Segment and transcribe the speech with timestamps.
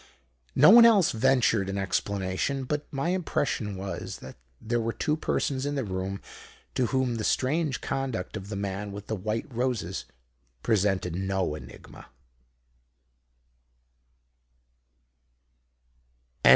[0.55, 2.63] No one else ventured an explanation.
[2.63, 6.21] But my impression was that there were two persons in the room
[6.73, 10.05] to whom the strange conduct of the man with the white roses
[10.63, 12.07] presented no enigma.